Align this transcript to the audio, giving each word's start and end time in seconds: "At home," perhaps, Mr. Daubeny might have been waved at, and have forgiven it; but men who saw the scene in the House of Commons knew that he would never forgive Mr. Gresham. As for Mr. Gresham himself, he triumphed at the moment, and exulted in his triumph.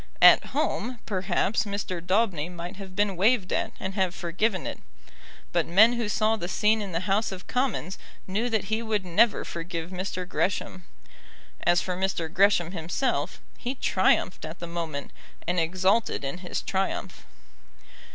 "At 0.19 0.45
home," 0.45 0.97
perhaps, 1.05 1.63
Mr. 1.65 2.03
Daubeny 2.03 2.49
might 2.49 2.77
have 2.77 2.95
been 2.95 3.15
waved 3.15 3.53
at, 3.53 3.71
and 3.79 3.93
have 3.93 4.15
forgiven 4.15 4.65
it; 4.65 4.79
but 5.51 5.67
men 5.67 5.93
who 5.93 6.09
saw 6.09 6.35
the 6.35 6.47
scene 6.47 6.81
in 6.81 6.91
the 6.91 7.01
House 7.01 7.31
of 7.31 7.45
Commons 7.45 7.99
knew 8.25 8.49
that 8.49 8.63
he 8.63 8.81
would 8.81 9.05
never 9.05 9.45
forgive 9.45 9.91
Mr. 9.91 10.27
Gresham. 10.27 10.85
As 11.67 11.81
for 11.83 11.95
Mr. 11.95 12.33
Gresham 12.33 12.71
himself, 12.71 13.39
he 13.59 13.75
triumphed 13.75 14.43
at 14.43 14.57
the 14.57 14.65
moment, 14.65 15.11
and 15.45 15.59
exulted 15.59 16.23
in 16.25 16.39
his 16.39 16.63
triumph. 16.63 17.23